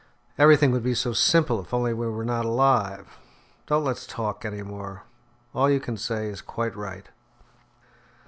Everything 0.39 0.71
would 0.71 0.81
be 0.81 0.95
so 0.95 1.13
simple 1.13 1.61
if 1.61 1.75
only 1.75 1.93
we 1.93 2.07
were 2.07 2.25
not 2.25 2.43
alive. 2.43 3.19
Don't 3.67 3.83
let's 3.83 4.07
talk 4.07 4.43
any 4.43 4.63
more. 4.63 5.03
All 5.53 5.69
you 5.69 5.79
can 5.79 5.95
say 5.95 6.27
is 6.27 6.41
quite 6.41 6.75
right." 6.75 7.07